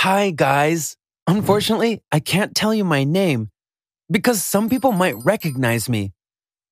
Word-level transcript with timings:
Hi, 0.00 0.30
guys. 0.30 0.94
Unfortunately, 1.26 2.02
I 2.12 2.20
can't 2.20 2.54
tell 2.54 2.74
you 2.74 2.84
my 2.84 3.02
name 3.02 3.48
because 4.10 4.44
some 4.44 4.68
people 4.68 4.92
might 4.92 5.16
recognize 5.24 5.88
me. 5.88 6.12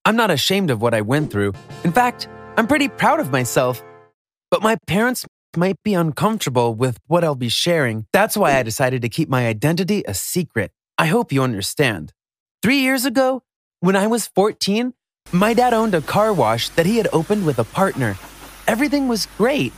I'm 0.04 0.15
not 0.15 0.31
ashamed 0.31 0.71
of 0.71 0.83
what 0.83 0.93
I 0.93 1.00
went 1.00 1.33
through. 1.33 1.55
In 1.84 1.91
fact, 1.91 2.29
I'm 2.58 2.67
pretty 2.67 2.89
proud 2.89 3.21
of 3.21 3.33
myself. 3.33 3.83
But 4.50 4.63
my 4.63 4.76
parents 4.87 5.25
might 5.57 5.83
be 5.83 5.95
uncomfortable 5.95 6.75
with 6.75 6.99
what 7.07 7.25
I'll 7.25 7.34
be 7.34 7.49
sharing. 7.49 8.07
That's 8.12 8.37
why 8.37 8.59
I 8.59 8.62
decided 8.62 9.00
to 9.02 9.09
keep 9.09 9.30
my 9.30 9.46
identity 9.46 10.04
a 10.06 10.12
secret. 10.12 10.70
I 10.98 11.06
hope 11.06 11.32
you 11.32 11.43
understand. 11.43 12.12
Three 12.62 12.80
years 12.80 13.06
ago, 13.06 13.43
when 13.80 13.96
I 13.96 14.06
was 14.06 14.27
14, 14.27 14.93
my 15.32 15.54
dad 15.54 15.72
owned 15.72 15.95
a 15.95 16.02
car 16.02 16.34
wash 16.34 16.68
that 16.77 16.84
he 16.84 16.98
had 16.98 17.09
opened 17.11 17.46
with 17.46 17.59
a 17.59 17.64
partner. 17.64 18.18
Everything 18.66 19.09
was 19.09 19.27
great. 19.38 19.72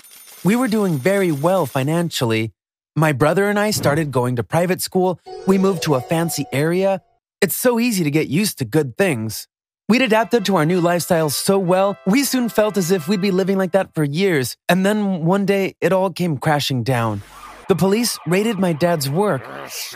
We 0.45 0.57
were 0.57 0.69
doing 0.69 0.99
very 0.99 1.31
well 1.31 1.65
financially. 1.65 2.53
My 2.99 3.13
brother 3.13 3.51
and 3.51 3.59
I 3.59 3.73
started 3.73 4.11
going 4.11 4.37
to 4.37 4.43
private 4.43 4.81
school. 4.81 5.21
We 5.47 5.59
moved 5.59 5.83
to 5.83 5.97
a 5.97 6.01
fancy 6.01 6.47
area. 6.51 7.03
It's 7.43 7.55
so 7.55 7.79
easy 7.79 8.05
to 8.05 8.11
get 8.11 8.29
used 8.29 8.57
to 8.57 8.65
good 8.65 8.97
things. 8.97 9.49
We'd 9.87 10.01
adapted 10.01 10.47
to 10.47 10.57
our 10.57 10.65
new 10.65 10.81
lifestyle 10.81 11.29
so 11.29 11.59
well, 11.59 11.99
we 12.07 12.25
soon 12.25 12.49
felt 12.49 12.79
as 12.79 12.91
if 12.91 13.07
we'd 13.07 13.21
be 13.21 13.31
living 13.31 13.59
like 13.59 13.73
that 13.73 13.95
for 13.95 14.03
years. 14.03 14.57
And 14.67 14.87
then 14.87 15.27
one 15.27 15.45
day, 15.45 15.77
it 15.83 15.93
all 15.93 16.11
came 16.11 16.39
crashing 16.39 16.85
down. 16.85 17.21
The 17.69 17.77
police 17.77 18.19
raided 18.27 18.59
my 18.59 18.73
dad's 18.73 19.11
work. 19.11 19.43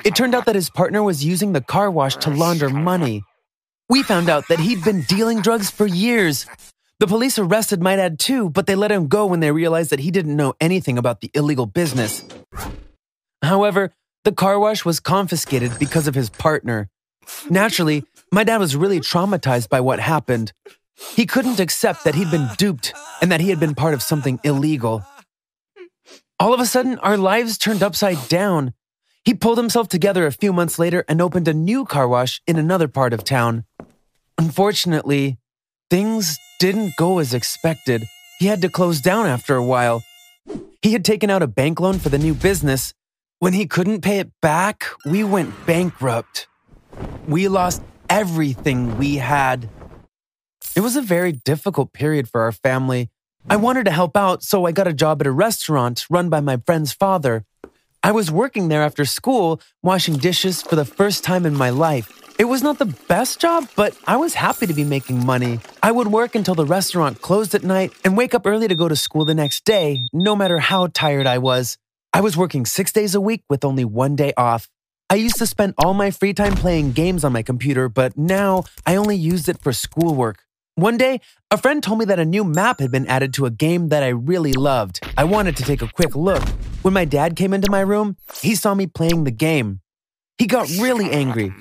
It 0.05 0.15
turned 0.15 0.35
out 0.35 0.45
that 0.45 0.55
his 0.55 0.69
partner 0.69 1.03
was 1.03 1.25
using 1.25 1.55
the 1.55 1.63
car 1.63 1.91
wash 1.91 2.17
to 2.17 2.31
launder 2.31 2.69
money. 2.69 3.23
We 3.89 4.03
found 4.03 4.29
out 4.29 4.49
that 4.49 4.61
he'd 4.61 4.85
been 4.85 5.05
dealing 5.09 5.41
drugs 5.41 5.71
for 5.71 5.87
years. 5.87 6.45
The 6.99 7.07
police 7.07 7.39
arrested 7.39 7.81
my 7.81 7.97
dad 7.97 8.19
too, 8.19 8.51
but 8.51 8.67
they 8.67 8.75
let 8.75 8.93
him 8.93 9.09
go 9.09 9.25
when 9.25 9.41
they 9.41 9.53
realized 9.53 9.89
that 9.89 10.01
he 10.01 10.11
didn't 10.11 10.37
know 10.37 10.53
anything 10.61 10.99
about 10.99 11.23
the 11.23 11.31
illegal 11.33 11.65
business. 11.65 12.23
However, 13.43 13.93
the 14.25 14.33
car 14.33 14.59
wash 14.59 14.85
was 14.85 15.01
confiscated 15.01 15.79
because 15.79 16.07
of 16.07 16.15
his 16.15 16.31
partner. 16.31 16.89
Naturally, 17.49 18.05
my 18.33 18.45
dad 18.45 18.59
was 18.59 18.77
really 18.77 19.01
traumatized 19.01 19.69
by 19.69 19.81
what 19.81 19.99
happened. 20.01 20.53
He 21.15 21.27
couldn't 21.27 21.61
accept 21.61 22.05
that 22.05 22.15
he'd 22.15 22.31
been 22.31 22.49
duped 22.59 22.93
and 23.23 23.33
that 23.33 23.41
he 23.41 23.49
had 23.49 23.59
been 23.61 23.75
part 23.75 23.95
of 23.95 24.03
something 24.03 24.39
illegal. 24.45 25.03
All 26.39 26.55
of 26.55 26.61
a 26.61 26.67
sudden, 26.67 26.99
our 26.99 27.17
lives 27.17 27.59
turned 27.59 27.83
upside 27.83 28.29
down. 28.29 28.75
He 29.25 29.35
pulled 29.35 29.59
himself 29.59 29.89
together 29.89 30.27
a 30.27 30.33
few 30.33 30.53
months 30.53 30.79
later 30.79 31.05
and 31.09 31.21
opened 31.21 31.49
a 31.49 31.55
new 31.55 31.85
car 31.85 32.09
wash 32.09 32.41
in 32.47 32.57
another 32.57 32.89
part 32.89 33.13
of 33.13 33.25
town. 33.25 33.65
Unfortunately, 34.39 35.39
things 35.91 36.39
didn't 36.59 36.97
go 36.97 37.19
as 37.19 37.35
expected. 37.35 38.05
He 38.39 38.47
had 38.47 38.63
to 38.63 38.71
close 38.71 39.01
down 39.01 39.27
after 39.27 39.55
a 39.55 39.65
while. 39.65 40.03
He 40.81 40.95
had 40.95 41.05
taken 41.05 41.29
out 41.29 41.43
a 41.43 41.47
bank 41.47 41.79
loan 41.81 41.99
for 41.99 42.09
the 42.09 42.19
new 42.19 42.33
business. 42.33 42.95
When 43.41 43.55
he 43.55 43.67
couldn't 43.67 44.03
pay 44.03 44.19
it 44.19 44.31
back, 44.43 44.85
we 45.07 45.25
went 45.25 45.65
bankrupt. 45.65 46.47
We 47.27 47.49
lost 47.49 47.81
everything 48.11 48.99
we 48.99 49.17
had. 49.17 49.67
It 50.77 50.81
was 50.81 50.95
a 50.95 51.01
very 51.01 51.33
difficult 51.33 51.95
period 51.95 52.29
for 52.29 52.43
our 52.43 52.53
family. 52.53 53.09
I 53.49 53.57
wanted 53.57 53.87
to 53.87 53.93
help 53.93 54.15
out, 54.15 54.43
so 54.43 54.67
I 54.67 54.73
got 54.73 54.87
a 54.87 54.93
job 54.93 55.23
at 55.23 55.27
a 55.27 55.33
restaurant 55.33 56.05
run 56.11 56.29
by 56.29 56.41
my 56.41 56.59
friend's 56.67 56.93
father. 56.93 57.47
I 58.03 58.13
was 58.13 58.31
working 58.31 58.69
there 58.69 58.83
after 58.83 59.07
school, 59.07 59.63
washing 59.83 60.19
dishes 60.19 60.61
for 60.61 60.77
the 60.77 60.85
first 60.85 61.25
time 61.25 61.47
in 61.47 61.57
my 61.57 61.71
life. 61.71 62.13
It 62.39 62.45
was 62.45 62.63
not 62.63 62.79
the 62.79 62.95
best 63.09 63.41
job, 63.41 63.71
but 63.75 63.97
I 64.07 64.19
was 64.19 64.35
happy 64.35 64.67
to 64.67 64.75
be 64.75 64.85
making 64.85 65.25
money. 65.25 65.61
I 65.83 65.93
would 65.93 66.09
work 66.09 66.35
until 66.35 66.55
the 66.55 66.67
restaurant 66.67 67.23
closed 67.23 67.55
at 67.55 67.65
night 67.65 67.95
and 68.05 68.19
wake 68.19 68.35
up 68.35 68.47
early 68.47 68.69
to 68.69 68.75
go 68.75 68.87
to 68.87 68.97
school 68.97 69.25
the 69.25 69.35
next 69.35 69.65
day, 69.65 70.09
no 70.13 70.37
matter 70.37 70.59
how 70.59 70.89
tired 70.89 71.27
I 71.27 71.39
was. 71.39 71.79
I 72.13 72.21
was 72.21 72.37
working 72.37 72.67
six 72.67 72.91
days 72.93 73.15
a 73.15 73.21
week 73.21 73.45
with 73.49 73.65
only 73.65 73.85
one 73.85 74.17
day 74.17 74.33
off. 74.37 74.69
I 75.09 75.15
used 75.15 75.37
to 75.39 75.47
spend 75.47 75.75
all 75.79 75.95
my 75.95 76.11
free 76.11 76.35
time 76.35 76.55
playing 76.55 76.93
games 76.93 77.25
on 77.25 77.33
my 77.33 77.43
computer, 77.43 77.89
but 77.89 78.19
now 78.19 78.65
I 78.85 78.97
only 78.97 79.17
used 79.17 79.49
it 79.49 79.63
for 79.63 79.73
schoolwork. 79.73 80.43
One 80.75 80.97
day, 80.97 81.21
a 81.51 81.57
friend 81.57 81.83
told 81.83 81.99
me 82.01 82.05
that 82.07 82.19
a 82.19 82.25
new 82.25 82.43
map 82.43 82.81
had 82.81 82.91
been 82.91 83.07
added 83.07 83.33
to 83.35 83.47
a 83.47 83.51
game 83.51 83.91
that 83.91 84.03
I 84.03 84.09
really 84.09 84.53
loved. 84.53 85.01
I 85.17 85.25
wanted 85.25 85.57
to 85.59 85.63
take 85.63 85.83
a 85.83 85.89
quick 85.89 86.17
look. 86.17 86.43
When 86.83 86.95
my 86.95 87.05
dad 87.05 87.37
came 87.37 87.53
into 87.53 87.71
my 87.71 87.81
room, 87.81 88.17
he 88.41 88.55
saw 88.55 88.75
me 88.75 88.87
playing 88.87 89.25
the 89.25 89.31
game. 89.31 89.81
He 90.39 90.47
got 90.47 90.69
really 90.81 91.11
angry. 91.11 91.53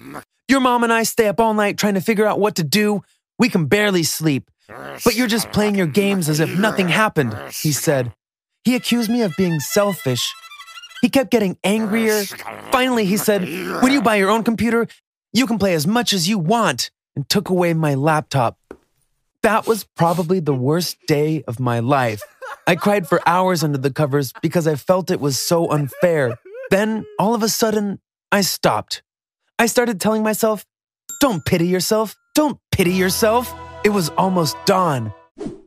Your 0.48 0.62
mom 0.62 0.84
and 0.84 0.94
I 0.94 1.04
stay 1.04 1.28
up 1.28 1.40
all 1.40 1.54
night 1.54 1.78
trying 1.78 1.96
to 1.96 2.02
figure 2.02 2.26
out 2.26 2.40
what 2.40 2.56
to 2.56 2.64
do. 2.64 3.04
We 3.38 3.50
can 3.50 3.66
barely 3.66 4.04
sleep. 4.04 4.50
But 4.68 5.16
you're 5.16 5.28
just 5.28 5.52
playing 5.52 5.76
your 5.76 5.88
games 5.88 6.30
as 6.30 6.40
if 6.40 6.58
nothing 6.58 6.88
happened, 6.88 7.36
he 7.52 7.72
said. 7.72 8.14
He 8.64 8.76
accused 8.76 9.10
me 9.10 9.22
of 9.22 9.34
being 9.38 9.60
selfish 9.60 10.32
he 11.02 11.10
kept 11.10 11.32
getting 11.32 11.58
angrier. 11.64 12.24
Finally, 12.72 13.06
he 13.06 13.18
said, 13.18 13.42
When 13.82 13.92
you 13.92 14.02
buy 14.02 14.16
your 14.16 14.30
own 14.30 14.44
computer, 14.44 14.88
you 15.34 15.48
can 15.48 15.58
play 15.58 15.74
as 15.74 15.88
much 15.88 16.14
as 16.14 16.28
you 16.28 16.38
want, 16.38 16.92
and 17.16 17.28
took 17.30 17.50
away 17.50 17.74
my 17.74 17.96
laptop. 17.96 18.58
That 19.44 19.68
was 19.68 19.86
probably 19.96 20.40
the 20.40 20.54
worst 20.54 20.98
day 21.08 21.44
of 21.48 21.60
my 21.60 21.80
life. 21.80 22.22
I 22.68 22.76
cried 22.76 23.08
for 23.08 23.22
hours 23.26 23.64
under 23.64 23.78
the 23.78 23.92
covers 23.92 24.34
because 24.42 24.68
I 24.68 24.76
felt 24.76 25.12
it 25.12 25.22
was 25.22 25.40
so 25.40 25.72
unfair. 25.72 26.38
Then, 26.72 27.06
all 27.18 27.34
of 27.34 27.44
a 27.44 27.50
sudden, 27.50 28.00
I 28.32 28.42
stopped. 28.42 29.02
I 29.58 29.68
started 29.68 30.02
telling 30.02 30.24
myself, 30.24 30.66
Don't 31.22 31.46
pity 31.46 31.68
yourself. 31.68 32.16
Don't 32.36 32.60
pity 32.72 32.94
yourself. 32.94 33.54
It 33.84 33.90
was 33.90 34.10
almost 34.10 34.58
dawn. 34.66 35.14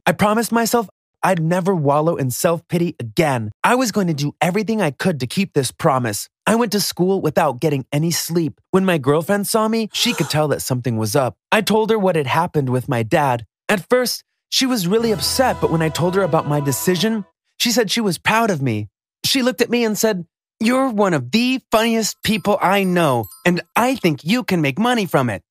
I 0.06 0.12
promised 0.12 0.52
myself 0.52 0.88
I'd 1.22 1.42
never 1.42 1.74
wallow 1.74 2.16
in 2.16 2.30
self 2.30 2.66
pity 2.68 2.96
again. 2.98 3.50
I 3.62 3.74
was 3.74 3.92
going 3.92 4.08
to 4.08 4.14
do 4.14 4.34
everything 4.40 4.82
I 4.82 4.90
could 4.90 5.20
to 5.20 5.26
keep 5.26 5.52
this 5.52 5.70
promise. 5.70 6.28
I 6.46 6.56
went 6.56 6.72
to 6.72 6.80
school 6.80 7.20
without 7.20 7.60
getting 7.60 7.86
any 7.92 8.10
sleep. 8.10 8.60
When 8.70 8.84
my 8.84 8.98
girlfriend 8.98 9.46
saw 9.46 9.68
me, 9.68 9.88
she 9.92 10.12
could 10.12 10.28
tell 10.28 10.48
that 10.48 10.62
something 10.62 10.96
was 10.96 11.14
up. 11.14 11.36
I 11.52 11.60
told 11.60 11.90
her 11.90 11.98
what 11.98 12.16
had 12.16 12.26
happened 12.26 12.68
with 12.68 12.88
my 12.88 13.02
dad. 13.02 13.44
At 13.68 13.88
first, 13.88 14.24
she 14.50 14.66
was 14.66 14.88
really 14.88 15.12
upset, 15.12 15.60
but 15.60 15.70
when 15.70 15.82
I 15.82 15.88
told 15.88 16.14
her 16.14 16.22
about 16.22 16.48
my 16.48 16.60
decision, 16.60 17.24
she 17.58 17.70
said 17.70 17.90
she 17.90 18.00
was 18.00 18.18
proud 18.18 18.50
of 18.50 18.60
me. 18.60 18.88
She 19.24 19.42
looked 19.42 19.60
at 19.60 19.70
me 19.70 19.84
and 19.84 19.96
said, 19.96 20.26
You're 20.58 20.90
one 20.90 21.14
of 21.14 21.30
the 21.30 21.60
funniest 21.70 22.22
people 22.24 22.58
I 22.60 22.82
know, 22.84 23.26
and 23.46 23.62
I 23.76 23.94
think 23.94 24.24
you 24.24 24.42
can 24.42 24.60
make 24.60 24.78
money 24.78 25.06
from 25.06 25.30
it. 25.30 25.42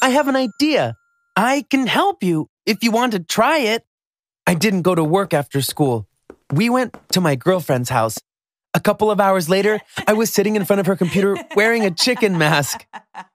I 0.00 0.08
have 0.10 0.28
an 0.28 0.36
idea. 0.36 0.96
I 1.36 1.64
can 1.70 1.86
help 1.86 2.22
you 2.22 2.48
if 2.66 2.82
you 2.82 2.90
want 2.90 3.12
to 3.12 3.20
try 3.20 3.58
it. 3.58 3.84
I 4.46 4.54
didn't 4.54 4.82
go 4.82 4.94
to 4.94 5.04
work 5.04 5.32
after 5.32 5.60
school. 5.62 6.06
We 6.52 6.68
went 6.70 6.96
to 7.12 7.20
my 7.20 7.36
girlfriend's 7.36 7.90
house. 7.90 8.18
A 8.72 8.80
couple 8.80 9.10
of 9.10 9.20
hours 9.20 9.48
later, 9.48 9.80
I 10.06 10.12
was 10.12 10.32
sitting 10.32 10.56
in 10.56 10.64
front 10.64 10.80
of 10.80 10.86
her 10.86 10.96
computer 10.96 11.36
wearing 11.56 11.84
a 11.84 11.90
chicken 11.90 12.38
mask. 12.38 12.86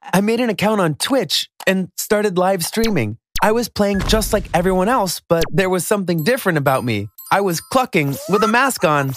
I 0.01 0.21
made 0.21 0.39
an 0.39 0.49
account 0.49 0.81
on 0.81 0.95
Twitch 0.95 1.49
and 1.67 1.89
started 1.97 2.37
live 2.37 2.63
streaming. 2.63 3.17
I 3.41 3.51
was 3.51 3.67
playing 3.67 3.99
just 4.07 4.33
like 4.33 4.45
everyone 4.53 4.87
else, 4.87 5.21
but 5.27 5.43
there 5.51 5.69
was 5.69 5.85
something 5.85 6.23
different 6.23 6.57
about 6.57 6.83
me. 6.83 7.09
I 7.31 7.41
was 7.41 7.59
clucking 7.59 8.15
with 8.29 8.43
a 8.43 8.47
mask 8.47 8.85
on. 8.85 9.13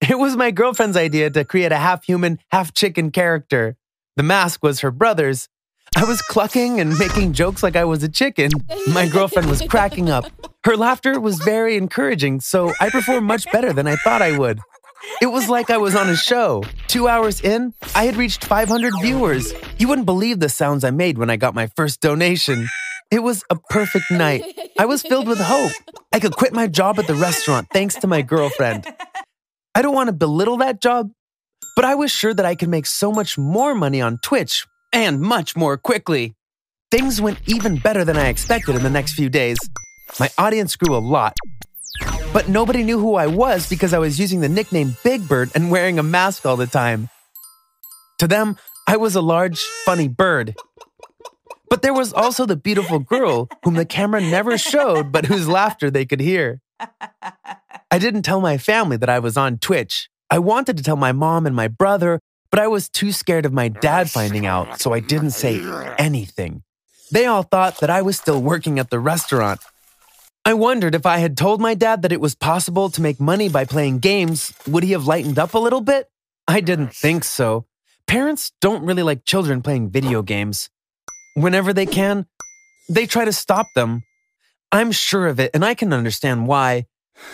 It 0.00 0.18
was 0.18 0.36
my 0.36 0.50
girlfriend's 0.50 0.96
idea 0.96 1.30
to 1.30 1.44
create 1.44 1.72
a 1.72 1.78
half 1.78 2.04
human, 2.04 2.38
half 2.50 2.74
chicken 2.74 3.10
character. 3.10 3.76
The 4.16 4.22
mask 4.22 4.62
was 4.62 4.80
her 4.80 4.90
brother's. 4.90 5.48
I 5.96 6.04
was 6.04 6.20
clucking 6.22 6.80
and 6.80 6.98
making 6.98 7.34
jokes 7.34 7.62
like 7.62 7.76
I 7.76 7.84
was 7.84 8.02
a 8.02 8.08
chicken. 8.08 8.50
My 8.92 9.06
girlfriend 9.06 9.48
was 9.48 9.62
cracking 9.62 10.10
up. 10.10 10.26
Her 10.64 10.76
laughter 10.76 11.20
was 11.20 11.38
very 11.38 11.76
encouraging, 11.76 12.40
so 12.40 12.72
I 12.80 12.90
performed 12.90 13.26
much 13.26 13.50
better 13.52 13.72
than 13.72 13.86
I 13.86 13.96
thought 13.96 14.20
I 14.20 14.36
would. 14.36 14.58
It 15.20 15.26
was 15.26 15.48
like 15.48 15.70
I 15.70 15.76
was 15.76 15.94
on 15.94 16.08
a 16.08 16.16
show. 16.16 16.64
Two 16.88 17.06
hours 17.06 17.40
in, 17.40 17.74
I 17.94 18.06
had 18.06 18.16
reached 18.16 18.44
500 18.44 18.94
viewers. 19.02 19.52
You 19.78 19.86
wouldn't 19.86 20.06
believe 20.06 20.40
the 20.40 20.48
sounds 20.48 20.82
I 20.82 20.90
made 20.90 21.16
when 21.18 21.30
I 21.30 21.36
got 21.36 21.54
my 21.54 21.68
first 21.76 22.00
donation. 22.00 22.68
It 23.10 23.22
was 23.22 23.44
a 23.50 23.56
perfect 23.56 24.10
night. 24.10 24.42
I 24.78 24.86
was 24.86 25.02
filled 25.02 25.28
with 25.28 25.38
hope. 25.38 25.72
I 26.12 26.18
could 26.18 26.34
quit 26.34 26.52
my 26.52 26.66
job 26.66 26.98
at 26.98 27.06
the 27.06 27.14
restaurant 27.14 27.68
thanks 27.72 27.94
to 27.96 28.06
my 28.08 28.22
girlfriend. 28.22 28.86
I 29.74 29.82
don't 29.82 29.94
want 29.94 30.08
to 30.08 30.12
belittle 30.12 30.56
that 30.56 30.80
job, 30.80 31.10
but 31.76 31.84
I 31.84 31.94
was 31.94 32.10
sure 32.10 32.34
that 32.34 32.46
I 32.46 32.54
could 32.56 32.68
make 32.68 32.86
so 32.86 33.12
much 33.12 33.38
more 33.38 33.74
money 33.74 34.00
on 34.00 34.18
Twitch 34.22 34.66
and 34.94 35.20
much 35.20 35.56
more 35.56 35.76
quickly. 35.76 36.34
Things 36.90 37.20
went 37.20 37.38
even 37.46 37.76
better 37.76 38.04
than 38.04 38.16
I 38.16 38.28
expected 38.28 38.76
in 38.76 38.84
the 38.84 38.88
next 38.88 39.14
few 39.14 39.28
days. 39.28 39.58
My 40.20 40.30
audience 40.38 40.76
grew 40.76 40.96
a 40.96 40.98
lot. 40.98 41.36
But 42.32 42.48
nobody 42.48 42.84
knew 42.84 42.98
who 42.98 43.16
I 43.16 43.26
was 43.26 43.68
because 43.68 43.92
I 43.92 43.98
was 43.98 44.18
using 44.18 44.40
the 44.40 44.48
nickname 44.48 44.96
Big 45.02 45.28
Bird 45.28 45.50
and 45.54 45.70
wearing 45.70 45.98
a 45.98 46.02
mask 46.02 46.46
all 46.46 46.56
the 46.56 46.68
time. 46.68 47.08
To 48.18 48.28
them, 48.28 48.56
I 48.86 48.96
was 48.96 49.16
a 49.16 49.20
large, 49.20 49.60
funny 49.84 50.06
bird. 50.06 50.54
But 51.68 51.82
there 51.82 51.94
was 51.94 52.12
also 52.12 52.46
the 52.46 52.56
beautiful 52.56 53.00
girl 53.00 53.48
whom 53.64 53.74
the 53.74 53.84
camera 53.84 54.20
never 54.20 54.56
showed, 54.56 55.10
but 55.10 55.26
whose 55.26 55.48
laughter 55.48 55.90
they 55.90 56.06
could 56.06 56.20
hear. 56.20 56.60
I 57.90 57.98
didn't 57.98 58.22
tell 58.22 58.40
my 58.40 58.58
family 58.58 58.96
that 58.98 59.08
I 59.08 59.18
was 59.18 59.36
on 59.36 59.58
Twitch. 59.58 60.08
I 60.30 60.38
wanted 60.38 60.76
to 60.76 60.82
tell 60.84 60.96
my 60.96 61.10
mom 61.10 61.46
and 61.46 61.56
my 61.56 61.66
brother, 61.66 62.20
but 62.54 62.62
I 62.62 62.68
was 62.68 62.88
too 62.88 63.10
scared 63.10 63.46
of 63.46 63.52
my 63.52 63.66
dad 63.66 64.08
finding 64.08 64.46
out, 64.46 64.80
so 64.80 64.94
I 64.94 65.00
didn't 65.00 65.32
say 65.32 65.58
anything. 65.98 66.62
They 67.10 67.26
all 67.26 67.42
thought 67.42 67.80
that 67.80 67.90
I 67.90 68.02
was 68.02 68.16
still 68.16 68.40
working 68.40 68.78
at 68.78 68.90
the 68.90 69.00
restaurant 69.00 69.60
I 70.46 70.52
wondered 70.52 70.94
if 70.94 71.06
I 71.06 71.18
had 71.18 71.38
told 71.38 71.62
my 71.62 71.72
dad 71.72 72.02
that 72.02 72.12
it 72.12 72.20
was 72.20 72.34
possible 72.34 72.90
to 72.90 73.00
make 73.00 73.18
money 73.18 73.48
by 73.48 73.64
playing 73.64 74.00
games, 74.00 74.52
would 74.68 74.84
he 74.84 74.92
have 74.92 75.06
lightened 75.06 75.38
up 75.38 75.54
a 75.54 75.58
little 75.58 75.80
bit? 75.80 76.10
I 76.46 76.60
didn't 76.60 76.92
think 76.92 77.24
so. 77.24 77.64
Parents 78.06 78.52
don't 78.60 78.84
really 78.84 79.02
like 79.02 79.24
children 79.24 79.62
playing 79.62 79.88
video 79.88 80.20
games. 80.20 80.68
Whenever 81.34 81.72
they 81.72 81.86
can, 81.86 82.26
they 82.90 83.06
try 83.06 83.24
to 83.24 83.32
stop 83.32 83.64
them. 83.74 84.02
I'm 84.70 84.92
sure 84.92 85.28
of 85.28 85.40
it, 85.40 85.50
and 85.54 85.64
I 85.64 85.72
can 85.72 85.94
understand 85.94 86.46
why. 86.46 86.84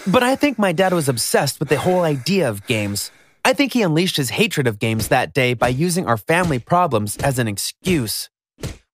But 0.06 0.22
I 0.22 0.36
think 0.36 0.56
my 0.56 0.70
dad 0.70 0.92
was 0.92 1.08
obsessed 1.08 1.58
with 1.58 1.68
the 1.68 1.80
whole 1.80 2.02
idea 2.02 2.48
of 2.48 2.64
games. 2.68 3.10
I 3.44 3.52
think 3.52 3.72
he 3.72 3.82
unleashed 3.82 4.16
his 4.16 4.30
hatred 4.30 4.66
of 4.66 4.78
games 4.78 5.08
that 5.08 5.32
day 5.32 5.54
by 5.54 5.68
using 5.68 6.06
our 6.06 6.16
family 6.16 6.58
problems 6.58 7.16
as 7.18 7.38
an 7.38 7.48
excuse. 7.48 8.28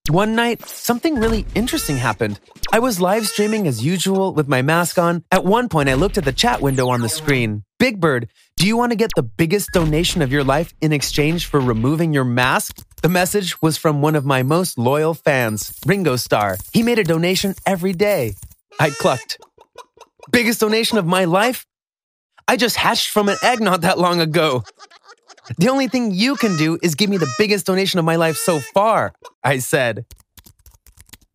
One 0.09 0.35
night, 0.35 0.65
something 0.65 1.15
really 1.15 1.45
interesting 1.53 1.97
happened. 1.97 2.39
I 2.71 2.79
was 2.79 3.01
live 3.01 3.27
streaming 3.27 3.67
as 3.67 3.83
usual 3.83 4.33
with 4.33 4.47
my 4.47 4.61
mask 4.61 4.97
on. 4.97 5.25
At 5.31 5.43
one 5.43 5.67
point, 5.67 5.89
I 5.89 5.95
looked 5.95 6.17
at 6.17 6.23
the 6.23 6.31
chat 6.31 6.61
window 6.61 6.87
on 6.87 7.01
the 7.01 7.09
screen. 7.09 7.63
Big 7.77 7.99
Bird, 7.99 8.29
do 8.55 8.65
you 8.65 8.77
want 8.77 8.93
to 8.93 8.95
get 8.95 9.11
the 9.17 9.23
biggest 9.23 9.71
donation 9.71 10.21
of 10.21 10.31
your 10.31 10.45
life 10.45 10.73
in 10.79 10.93
exchange 10.93 11.45
for 11.45 11.59
removing 11.59 12.13
your 12.13 12.23
mask? 12.23 12.77
The 13.01 13.09
message 13.09 13.61
was 13.61 13.75
from 13.77 14.01
one 14.01 14.15
of 14.15 14.25
my 14.25 14.43
most 14.43 14.77
loyal 14.77 15.13
fans, 15.13 15.77
Ringo 15.85 16.15
Starr. 16.15 16.57
He 16.71 16.83
made 16.83 16.99
a 16.99 17.03
donation 17.03 17.53
every 17.65 17.91
day. 17.91 18.35
I 18.79 18.91
clucked. 18.91 19.39
Biggest 20.31 20.61
donation 20.61 20.97
of 20.97 21.05
my 21.05 21.25
life? 21.25 21.65
I 22.47 22.55
just 22.55 22.77
hatched 22.77 23.09
from 23.09 23.29
an 23.29 23.37
egg 23.43 23.59
not 23.59 23.81
that 23.81 23.99
long 23.99 24.21
ago. 24.21 24.63
The 25.57 25.69
only 25.69 25.87
thing 25.87 26.11
you 26.11 26.35
can 26.35 26.55
do 26.57 26.77
is 26.81 26.95
give 26.95 27.09
me 27.09 27.17
the 27.17 27.31
biggest 27.37 27.65
donation 27.65 27.99
of 27.99 28.05
my 28.05 28.15
life 28.15 28.37
so 28.37 28.59
far, 28.59 29.13
I 29.43 29.59
said. 29.59 30.05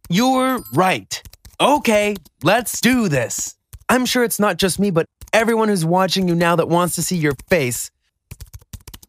You're 0.09 0.61
right. 0.75 1.23
Okay, 1.61 2.17
let's 2.43 2.81
do 2.81 3.09
this. 3.09 3.57
I'm 3.89 4.07
sure 4.07 4.25
it's 4.25 4.41
not 4.41 4.57
just 4.57 4.79
me, 4.79 4.91
but 4.91 5.07
everyone 5.33 5.69
who's 5.69 5.85
watching 5.85 6.29
you 6.29 6.35
now 6.35 6.57
that 6.57 6.69
wants 6.69 6.95
to 6.97 7.03
see 7.03 7.17
your 7.17 7.35
face. 7.49 7.91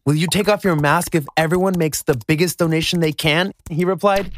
Will 0.06 0.14
you 0.14 0.26
take 0.26 0.48
off 0.48 0.64
your 0.64 0.76
mask 0.76 1.14
if 1.14 1.24
everyone 1.36 1.74
makes 1.78 2.02
the 2.02 2.20
biggest 2.26 2.58
donation 2.58 3.00
they 3.00 3.12
can? 3.12 3.52
He 3.70 3.84
replied. 3.84 4.32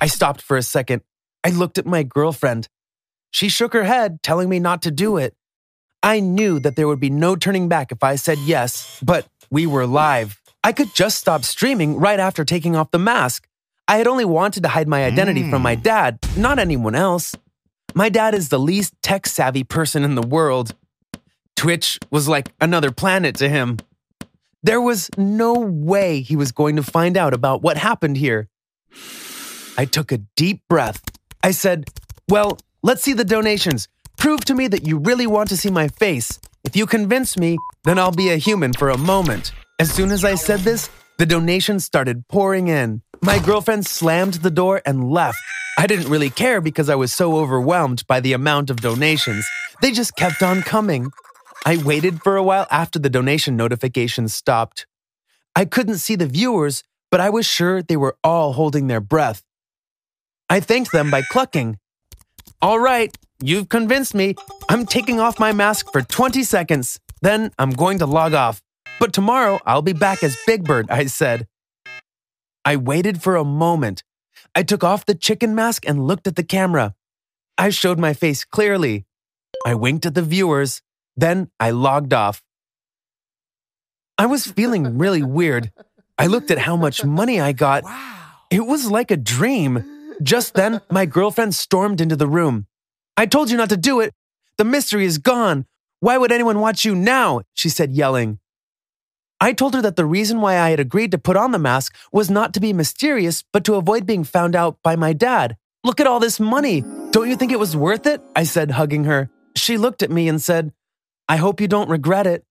I 0.00 0.06
stopped 0.06 0.42
for 0.42 0.56
a 0.56 0.62
second. 0.62 1.02
I 1.42 1.50
looked 1.50 1.78
at 1.78 1.86
my 1.86 2.02
girlfriend. 2.02 2.68
She 3.30 3.48
shook 3.48 3.72
her 3.72 3.84
head, 3.84 4.22
telling 4.22 4.48
me 4.48 4.58
not 4.58 4.82
to 4.82 4.90
do 4.90 5.16
it. 5.16 5.34
I 6.02 6.20
knew 6.20 6.58
that 6.60 6.76
there 6.76 6.88
would 6.88 7.00
be 7.00 7.10
no 7.10 7.36
turning 7.36 7.68
back 7.68 7.92
if 7.92 8.02
I 8.02 8.16
said 8.16 8.38
yes, 8.38 8.98
but 9.02 9.26
we 9.50 9.66
were 9.66 9.86
live. 9.86 10.40
I 10.64 10.72
could 10.72 10.94
just 10.94 11.18
stop 11.18 11.44
streaming 11.44 11.96
right 11.96 12.20
after 12.20 12.44
taking 12.44 12.76
off 12.76 12.90
the 12.90 12.98
mask. 12.98 13.46
I 13.88 13.96
had 13.96 14.06
only 14.06 14.24
wanted 14.24 14.62
to 14.62 14.68
hide 14.68 14.88
my 14.88 15.04
identity 15.04 15.42
mm. 15.42 15.50
from 15.50 15.62
my 15.62 15.74
hmm. 15.74 15.82
dad, 15.82 16.18
not 16.36 16.58
anyone 16.58 16.94
else. 16.94 17.34
My 17.94 18.08
dad 18.08 18.34
is 18.34 18.48
the 18.48 18.58
least 18.58 18.94
tech 19.02 19.26
savvy 19.26 19.64
person 19.64 20.04
in 20.04 20.14
the 20.14 20.26
world. 20.26 20.74
Twitch 21.56 21.98
was 22.10 22.28
like 22.28 22.52
another 22.60 22.92
planet 22.92 23.36
to 23.36 23.48
him. 23.48 23.78
There 24.62 24.80
was 24.80 25.10
no 25.16 25.54
way 25.54 26.20
he 26.20 26.36
was 26.36 26.52
going 26.52 26.76
to 26.76 26.82
find 26.82 27.16
out 27.16 27.34
about 27.34 27.62
what 27.62 27.76
happened 27.76 28.16
here. 28.16 28.48
I 29.76 29.86
took 29.86 30.12
a 30.12 30.18
deep 30.36 30.62
breath. 30.68 31.02
I 31.42 31.50
said, 31.50 31.86
Well, 32.28 32.58
let's 32.82 33.02
see 33.02 33.12
the 33.12 33.24
donations. 33.24 33.88
Prove 34.20 34.44
to 34.44 34.54
me 34.54 34.68
that 34.68 34.86
you 34.86 34.98
really 34.98 35.26
want 35.26 35.48
to 35.48 35.56
see 35.56 35.70
my 35.70 35.88
face. 35.88 36.38
If 36.62 36.76
you 36.76 36.84
convince 36.84 37.38
me, 37.38 37.56
then 37.84 37.98
I'll 37.98 38.12
be 38.12 38.28
a 38.28 38.36
human 38.36 38.74
for 38.74 38.90
a 38.90 38.98
moment. 38.98 39.52
As 39.78 39.90
soon 39.90 40.10
as 40.10 40.26
I 40.26 40.34
said 40.34 40.60
this, 40.60 40.90
the 41.16 41.24
donations 41.24 41.86
started 41.86 42.28
pouring 42.28 42.68
in. 42.68 43.00
My 43.22 43.38
girlfriend 43.38 43.86
slammed 43.86 44.34
the 44.34 44.50
door 44.50 44.82
and 44.84 45.10
left. 45.10 45.38
I 45.78 45.86
didn't 45.86 46.10
really 46.10 46.28
care 46.28 46.60
because 46.60 46.90
I 46.90 46.96
was 46.96 47.14
so 47.14 47.38
overwhelmed 47.38 48.06
by 48.06 48.20
the 48.20 48.34
amount 48.34 48.68
of 48.68 48.82
donations. 48.82 49.48
They 49.80 49.90
just 49.90 50.14
kept 50.16 50.42
on 50.42 50.60
coming. 50.60 51.10
I 51.64 51.78
waited 51.78 52.22
for 52.22 52.36
a 52.36 52.42
while 52.42 52.66
after 52.70 52.98
the 52.98 53.08
donation 53.08 53.56
notifications 53.56 54.34
stopped. 54.34 54.86
I 55.56 55.64
couldn't 55.64 55.96
see 55.96 56.14
the 56.14 56.26
viewers, 56.26 56.84
but 57.10 57.20
I 57.20 57.30
was 57.30 57.46
sure 57.46 57.82
they 57.82 57.96
were 57.96 58.18
all 58.22 58.52
holding 58.52 58.86
their 58.86 59.00
breath. 59.00 59.42
I 60.50 60.60
thanked 60.60 60.92
them 60.92 61.10
by 61.10 61.22
clucking. 61.22 61.78
All 62.62 62.78
right, 62.78 63.16
You've 63.42 63.70
convinced 63.70 64.14
me. 64.14 64.34
I'm 64.68 64.84
taking 64.84 65.18
off 65.18 65.38
my 65.38 65.52
mask 65.52 65.90
for 65.92 66.02
20 66.02 66.42
seconds. 66.42 67.00
Then 67.22 67.52
I'm 67.58 67.70
going 67.70 67.98
to 68.00 68.06
log 68.06 68.34
off. 68.34 68.60
But 68.98 69.14
tomorrow 69.14 69.60
I'll 69.64 69.80
be 69.80 69.94
back 69.94 70.22
as 70.22 70.36
Big 70.46 70.64
Bird, 70.64 70.90
I 70.90 71.06
said. 71.06 71.46
I 72.66 72.76
waited 72.76 73.22
for 73.22 73.36
a 73.36 73.44
moment. 73.44 74.04
I 74.54 74.62
took 74.62 74.84
off 74.84 75.06
the 75.06 75.14
chicken 75.14 75.54
mask 75.54 75.88
and 75.88 76.06
looked 76.06 76.26
at 76.26 76.36
the 76.36 76.42
camera. 76.42 76.94
I 77.56 77.70
showed 77.70 77.98
my 77.98 78.12
face 78.12 78.44
clearly. 78.44 79.06
I 79.64 79.74
winked 79.74 80.04
at 80.04 80.14
the 80.14 80.22
viewers. 80.22 80.82
Then 81.16 81.50
I 81.58 81.70
logged 81.70 82.12
off. 82.12 82.42
I 84.18 84.26
was 84.26 84.46
feeling 84.46 84.98
really 84.98 85.22
weird. 85.22 85.72
I 86.18 86.26
looked 86.26 86.50
at 86.50 86.58
how 86.58 86.76
much 86.76 87.04
money 87.04 87.40
I 87.40 87.52
got. 87.52 87.84
Wow. 87.90 88.16
It 88.50 88.66
was 88.66 88.90
like 88.90 89.12
a 89.12 89.16
dream. 89.16 89.99
Just 90.22 90.54
then, 90.54 90.80
my 90.90 91.06
girlfriend 91.06 91.54
stormed 91.54 92.00
into 92.00 92.16
the 92.16 92.26
room. 92.26 92.66
I 93.16 93.26
told 93.26 93.50
you 93.50 93.56
not 93.56 93.70
to 93.70 93.76
do 93.76 94.00
it. 94.00 94.14
The 94.58 94.64
mystery 94.64 95.04
is 95.04 95.18
gone. 95.18 95.66
Why 96.00 96.18
would 96.18 96.32
anyone 96.32 96.60
watch 96.60 96.84
you 96.84 96.94
now? 96.94 97.42
She 97.54 97.68
said, 97.68 97.92
yelling. 97.92 98.38
I 99.40 99.54
told 99.54 99.74
her 99.74 99.80
that 99.82 99.96
the 99.96 100.04
reason 100.04 100.42
why 100.42 100.58
I 100.58 100.70
had 100.70 100.80
agreed 100.80 101.12
to 101.12 101.18
put 101.18 101.36
on 101.36 101.52
the 101.52 101.58
mask 101.58 101.96
was 102.12 102.30
not 102.30 102.52
to 102.54 102.60
be 102.60 102.74
mysterious, 102.74 103.42
but 103.52 103.64
to 103.64 103.76
avoid 103.76 104.04
being 104.04 104.24
found 104.24 104.54
out 104.54 104.78
by 104.82 104.96
my 104.96 105.14
dad. 105.14 105.56
Look 105.82 105.98
at 105.98 106.06
all 106.06 106.20
this 106.20 106.38
money. 106.38 106.82
Don't 107.10 107.30
you 107.30 107.36
think 107.36 107.50
it 107.50 107.58
was 107.58 107.74
worth 107.74 108.06
it? 108.06 108.20
I 108.36 108.42
said, 108.42 108.72
hugging 108.72 109.04
her. 109.04 109.30
She 109.56 109.78
looked 109.78 110.02
at 110.02 110.10
me 110.10 110.28
and 110.28 110.40
said, 110.40 110.72
I 111.26 111.36
hope 111.36 111.60
you 111.60 111.68
don't 111.68 111.88
regret 111.88 112.26
it. 112.26 112.44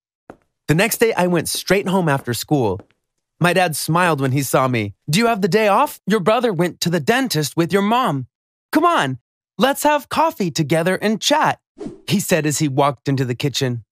The 0.68 0.76
next 0.76 0.98
day, 0.98 1.14
I 1.14 1.28
went 1.28 1.48
straight 1.48 1.88
home 1.88 2.10
after 2.10 2.34
school. 2.34 2.82
My 3.40 3.54
dad 3.54 3.76
smiled 3.76 4.22
when 4.22 4.32
he 4.32 4.44
saw 4.44 4.68
me. 4.68 4.94
Do 5.10 5.20
you 5.20 5.28
have 5.28 5.42
the 5.42 5.48
day 5.48 5.68
off? 5.68 6.00
Your 6.06 6.20
brother 6.20 6.52
went 6.52 6.82
to 6.82 6.90
the 6.90 7.00
dentist 7.00 7.56
with 7.56 7.72
your 7.72 7.82
mom. 7.82 8.28
Come 8.72 8.86
on, 8.86 9.20
Let's 9.60 9.84
have 9.84 10.08
coffee 10.08 10.52
together 10.52 10.96
and 10.96 11.20
chat, 11.20 11.60
he 12.08 12.22
said 12.22 12.46
as 12.46 12.60
he 12.60 12.70
walked 12.70 13.10
into 13.10 13.26
the 13.26 13.36
kitchen. 13.36 13.84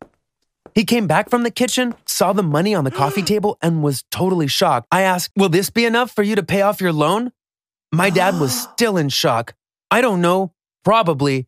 He 0.73 0.85
came 0.85 1.07
back 1.07 1.29
from 1.29 1.44
the 1.44 1.51
kitchen, 1.51 1.94
saw 2.05 2.31
the 2.31 2.41
money 2.41 2.73
on 2.73 2.85
the 2.85 2.89
coffee 2.89 3.21
table, 3.33 3.57
and 3.61 3.83
was 3.83 4.05
totally 4.09 4.47
shocked. 4.47 4.88
I 4.94 5.01
asked, 5.01 5.33
Will 5.35 5.49
this 5.49 5.69
be 5.69 5.83
enough 5.83 6.11
for 6.11 6.23
you 6.23 6.38
to 6.38 6.44
pay 6.44 6.61
off 6.61 6.79
your 6.79 6.94
loan? 6.94 7.33
My 7.91 8.09
dad 8.09 8.39
was 8.39 8.57
still 8.73 8.95
in 8.95 9.09
shock. 9.09 9.55
I 9.91 9.99
don't 9.99 10.21
know, 10.21 10.53
probably. 10.85 11.47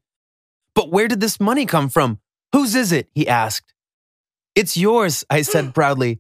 But 0.75 0.91
where 0.91 1.07
did 1.07 1.21
this 1.21 1.39
money 1.39 1.65
come 1.65 1.87
from? 1.87 2.19
Whose 2.51 2.75
is 2.75 2.91
it? 2.91 3.07
He 3.15 3.25
asked. 3.25 3.73
It's 4.53 4.75
yours, 4.75 5.23
I 5.29 5.43
said 5.43 5.73
proudly. 5.73 6.19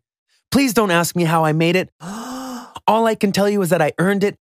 Please 0.51 0.73
don't 0.73 0.91
ask 0.91 1.15
me 1.15 1.23
how 1.23 1.45
I 1.45 1.53
made 1.53 1.75
it. 1.75 1.89
All 2.01 3.05
I 3.05 3.15
can 3.15 3.31
tell 3.31 3.49
you 3.49 3.61
is 3.61 3.69
that 3.69 3.81
I 3.81 3.93
earned 3.99 4.23
it 4.23 4.35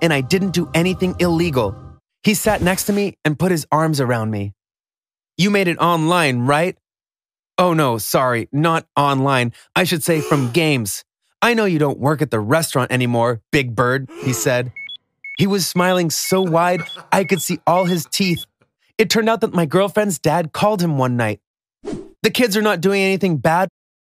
and 0.00 0.12
I 0.12 0.20
didn't 0.20 0.52
do 0.52 0.70
anything 0.74 1.16
illegal. 1.18 1.76
He 2.22 2.34
sat 2.34 2.62
next 2.62 2.84
to 2.84 2.92
me 2.92 3.16
and 3.24 3.38
put 3.38 3.50
his 3.50 3.66
arms 3.72 4.00
around 4.00 4.30
me. 4.30 4.52
You 5.36 5.50
made 5.50 5.68
it 5.68 5.78
online, 5.78 6.42
right? 6.46 6.76
Oh 7.58 7.74
no, 7.74 7.98
sorry, 7.98 8.48
not 8.52 8.86
online. 8.96 9.52
I 9.74 9.84
should 9.84 10.02
say 10.02 10.20
from 10.20 10.50
games. 10.52 11.04
I 11.42 11.54
know 11.54 11.64
you 11.64 11.78
don't 11.78 11.98
work 11.98 12.20
at 12.20 12.30
the 12.30 12.40
restaurant 12.40 12.92
anymore, 12.92 13.40
Big 13.50 13.74
Bird, 13.74 14.10
he 14.22 14.32
said. 14.32 14.72
He 15.38 15.46
was 15.46 15.66
smiling 15.66 16.10
so 16.10 16.42
wide 16.42 16.82
I 17.10 17.24
could 17.24 17.40
see 17.40 17.60
all 17.66 17.86
his 17.86 18.06
teeth. 18.06 18.44
It 18.98 19.08
turned 19.08 19.30
out 19.30 19.40
that 19.40 19.54
my 19.54 19.64
girlfriend's 19.64 20.18
dad 20.18 20.52
called 20.52 20.82
him 20.82 20.98
one 20.98 21.16
night. 21.16 21.40
The 22.22 22.30
kids 22.30 22.58
are 22.58 22.62
not 22.62 22.82
doing 22.82 23.00
anything 23.00 23.38
bad, 23.38 23.70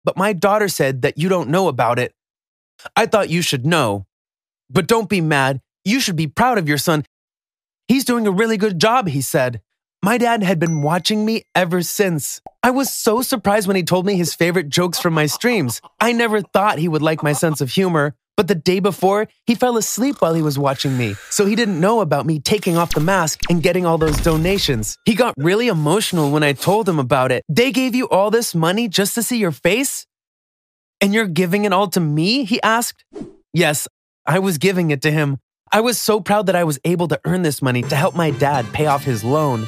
but 0.04 0.16
my 0.16 0.32
daughter 0.32 0.68
said 0.68 1.02
that 1.02 1.18
you 1.18 1.28
don't 1.28 1.50
know 1.50 1.68
about 1.68 1.98
it. 1.98 2.14
I 2.96 3.06
thought 3.06 3.30
you 3.30 3.42
should 3.42 3.66
know. 3.66 4.06
But 4.70 4.88
don't 4.88 5.08
be 5.08 5.20
mad. 5.20 5.60
You 5.84 6.00
should 6.00 6.16
be 6.16 6.26
proud 6.26 6.58
of 6.58 6.68
your 6.68 6.78
son 6.78 7.04
He's 7.88 8.04
doing 8.04 8.26
a 8.26 8.30
really 8.30 8.56
good 8.56 8.80
job, 8.80 9.08
he 9.08 9.20
said. 9.20 9.60
My 10.02 10.18
dad 10.18 10.42
had 10.42 10.58
been 10.58 10.82
watching 10.82 11.24
me 11.24 11.44
ever 11.54 11.82
since. 11.82 12.40
I 12.62 12.70
was 12.70 12.92
so 12.92 13.22
surprised 13.22 13.66
when 13.66 13.76
he 13.76 13.82
told 13.82 14.06
me 14.06 14.16
his 14.16 14.34
favorite 14.34 14.68
jokes 14.68 14.98
from 14.98 15.14
my 15.14 15.26
streams. 15.26 15.80
I 16.00 16.12
never 16.12 16.40
thought 16.40 16.78
he 16.78 16.88
would 16.88 17.02
like 17.02 17.22
my 17.22 17.32
sense 17.34 17.60
of 17.60 17.70
humor, 17.70 18.14
but 18.36 18.48
the 18.48 18.54
day 18.54 18.80
before, 18.80 19.28
he 19.46 19.54
fell 19.54 19.76
asleep 19.76 20.16
while 20.20 20.34
he 20.34 20.42
was 20.42 20.58
watching 20.58 20.96
me, 20.96 21.14
so 21.30 21.46
he 21.46 21.54
didn't 21.54 21.80
know 21.80 22.00
about 22.00 22.26
me 22.26 22.40
taking 22.40 22.76
off 22.76 22.94
the 22.94 23.00
mask 23.00 23.40
and 23.50 23.62
getting 23.62 23.84
all 23.84 23.98
those 23.98 24.16
donations. 24.18 24.96
He 25.04 25.14
got 25.14 25.34
really 25.36 25.68
emotional 25.68 26.30
when 26.30 26.42
I 26.42 26.52
told 26.52 26.88
him 26.88 26.98
about 26.98 27.32
it. 27.32 27.44
They 27.48 27.72
gave 27.72 27.94
you 27.94 28.08
all 28.08 28.30
this 28.30 28.54
money 28.54 28.88
just 28.88 29.14
to 29.16 29.22
see 29.22 29.38
your 29.38 29.52
face? 29.52 30.06
And 31.00 31.12
you're 31.12 31.26
giving 31.26 31.64
it 31.64 31.72
all 31.72 31.88
to 31.88 32.00
me? 32.00 32.44
He 32.44 32.62
asked. 32.62 33.04
Yes, 33.52 33.88
I 34.24 34.38
was 34.38 34.58
giving 34.58 34.90
it 34.90 35.02
to 35.02 35.10
him. 35.10 35.38
I 35.72 35.80
was 35.80 36.00
so 36.00 36.20
proud 36.20 36.46
that 36.46 36.56
I 36.56 36.64
was 36.64 36.78
able 36.84 37.08
to 37.08 37.20
earn 37.24 37.42
this 37.42 37.60
money 37.60 37.82
to 37.82 37.96
help 37.96 38.14
my 38.14 38.30
dad 38.30 38.66
pay 38.72 38.86
off 38.86 39.04
his 39.04 39.24
loan. 39.24 39.66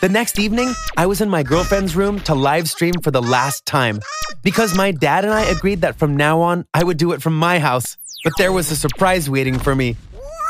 The 0.00 0.08
next 0.08 0.38
evening, 0.38 0.72
I 0.96 1.06
was 1.06 1.20
in 1.20 1.28
my 1.28 1.42
girlfriend's 1.42 1.96
room 1.96 2.20
to 2.20 2.32
live 2.32 2.70
stream 2.70 2.94
for 3.02 3.10
the 3.10 3.20
last 3.20 3.66
time 3.66 3.98
because 4.44 4.76
my 4.76 4.92
dad 4.92 5.24
and 5.24 5.34
I 5.34 5.42
agreed 5.46 5.80
that 5.80 5.96
from 5.98 6.16
now 6.16 6.40
on, 6.40 6.66
I 6.72 6.84
would 6.84 6.98
do 6.98 7.10
it 7.10 7.20
from 7.20 7.36
my 7.36 7.58
house. 7.58 7.96
But 8.22 8.34
there 8.38 8.52
was 8.52 8.70
a 8.70 8.76
surprise 8.76 9.28
waiting 9.28 9.58
for 9.58 9.74
me. 9.74 9.96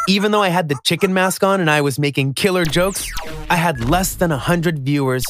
Even 0.07 0.33
though 0.33 0.43
I 0.43 0.51
had 0.51 0.69
the 0.69 0.79
chicken 0.85 1.15
mask 1.15 1.43
on 1.43 1.63
and 1.63 1.71
I 1.71 1.81
was 1.81 1.99
making 1.99 2.35
killer 2.35 2.67
jokes, 2.67 3.11
I 3.49 3.57
had 3.57 3.89
less 3.89 4.17
than 4.17 4.29
100 4.29 4.81
viewers. 4.81 5.25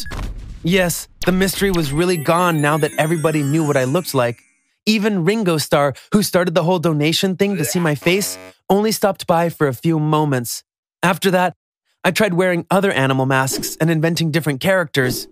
Yes, 0.64 1.06
the 1.25 1.30
mystery 1.30 1.70
was 1.70 1.92
really 1.92 2.16
gone 2.16 2.60
now 2.60 2.76
that 2.76 2.90
everybody 2.98 3.44
knew 3.44 3.64
what 3.64 3.76
I 3.76 3.84
looked 3.84 4.14
like. 4.14 4.40
Even 4.84 5.25
Ringo 5.25 5.58
Starr, 5.58 5.94
who 6.12 6.25
started 6.25 6.56
the 6.56 6.64
whole 6.64 6.80
donation 6.80 7.37
thing 7.37 7.56
to 7.56 7.64
see 7.64 7.78
my 7.78 7.94
face, 7.94 8.37
only 8.68 8.90
stopped 8.90 9.28
by 9.28 9.48
for 9.48 9.68
a 9.68 9.75
few 9.75 10.00
moments. 10.00 10.64
After 11.04 11.30
that, 11.30 11.54
I 12.08 12.10
tried 12.10 12.32
wearing 12.32 12.64
other 12.70 12.90
animal 12.90 13.26
masks 13.26 13.76
and 13.82 13.90
inventing 13.90 14.30
different 14.30 14.62
characters. 14.62 15.28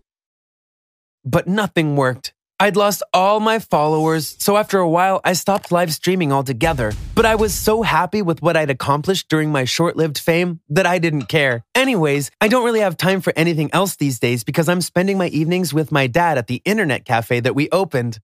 But 1.24 1.48
nothing 1.48 1.96
worked. 1.96 2.34
I'd 2.60 2.76
lost 2.76 3.02
all 3.14 3.40
my 3.40 3.60
followers, 3.60 4.36
so 4.38 4.58
after 4.58 4.78
a 4.78 4.88
while, 4.88 5.22
I 5.24 5.32
stopped 5.32 5.72
live 5.72 5.90
streaming 5.90 6.34
altogether. 6.34 6.92
But 7.14 7.24
I 7.24 7.34
was 7.34 7.54
so 7.54 7.80
happy 7.80 8.20
with 8.20 8.42
what 8.42 8.58
I'd 8.58 8.68
accomplished 8.68 9.30
during 9.30 9.50
my 9.50 9.64
short 9.64 9.96
lived 9.96 10.18
fame 10.18 10.60
that 10.68 10.84
I 10.84 10.98
didn't 10.98 11.30
care. 11.30 11.64
Anyways, 11.74 12.30
I 12.42 12.48
don't 12.48 12.66
really 12.66 12.80
have 12.80 12.98
time 12.98 13.22
for 13.22 13.32
anything 13.36 13.70
else 13.72 13.96
these 13.96 14.18
days 14.18 14.44
because 14.44 14.68
I'm 14.68 14.82
spending 14.82 15.16
my 15.16 15.28
evenings 15.28 15.72
with 15.72 15.90
my 15.90 16.06
dad 16.06 16.36
at 16.36 16.46
the 16.46 16.60
internet 16.66 17.06
cafe 17.06 17.40
that 17.40 17.54
we 17.54 17.70
opened. 17.70 18.18